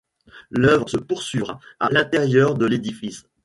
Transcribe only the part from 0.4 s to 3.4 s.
L'œuvre se poursuivra à l'intérieur de l'édifice.